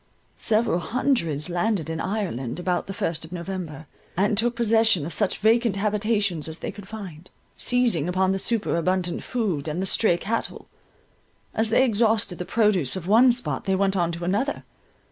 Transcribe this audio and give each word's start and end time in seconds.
Several 0.37 0.79
hundreds 0.79 1.47
landed 1.47 1.87
in 1.87 1.99
Ireland, 2.01 2.59
about 2.59 2.87
the 2.87 2.93
first 2.95 3.23
of 3.23 3.31
November, 3.31 3.85
and 4.17 4.35
took 4.35 4.55
possession 4.55 5.05
of 5.05 5.13
such 5.13 5.37
vacant 5.37 5.75
habitations 5.75 6.47
as 6.47 6.57
they 6.57 6.71
could 6.71 6.87
find; 6.87 7.29
seizing 7.55 8.09
upon 8.09 8.31
the 8.31 8.39
superabundant 8.39 9.21
food, 9.23 9.67
and 9.67 9.79
the 9.79 9.85
stray 9.85 10.17
cattle. 10.17 10.67
As 11.53 11.69
they 11.69 11.83
exhausted 11.85 12.39
the 12.39 12.45
produce 12.45 12.95
of 12.95 13.05
one 13.05 13.31
spot, 13.31 13.65
they 13.65 13.75
went 13.75 13.95
on 13.95 14.11
to 14.13 14.23
another. 14.23 14.63